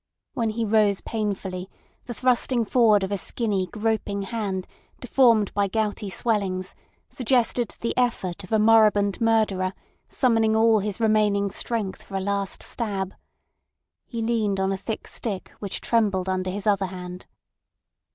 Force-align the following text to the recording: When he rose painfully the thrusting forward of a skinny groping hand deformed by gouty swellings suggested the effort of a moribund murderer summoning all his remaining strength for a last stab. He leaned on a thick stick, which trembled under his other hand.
When 0.33 0.49
he 0.49 0.65
rose 0.65 0.99
painfully 1.01 1.69
the 2.05 2.15
thrusting 2.15 2.65
forward 2.65 3.03
of 3.03 3.11
a 3.11 3.19
skinny 3.19 3.67
groping 3.67 4.23
hand 4.23 4.65
deformed 4.99 5.53
by 5.53 5.67
gouty 5.67 6.09
swellings 6.09 6.73
suggested 7.07 7.75
the 7.81 7.95
effort 7.95 8.43
of 8.43 8.51
a 8.51 8.57
moribund 8.57 9.21
murderer 9.21 9.75
summoning 10.07 10.55
all 10.55 10.79
his 10.79 10.99
remaining 10.99 11.51
strength 11.51 12.01
for 12.01 12.15
a 12.17 12.19
last 12.19 12.63
stab. 12.63 13.13
He 14.07 14.23
leaned 14.23 14.59
on 14.59 14.71
a 14.71 14.75
thick 14.77 15.07
stick, 15.07 15.49
which 15.59 15.81
trembled 15.81 16.27
under 16.27 16.49
his 16.49 16.65
other 16.65 16.87
hand. 16.87 17.27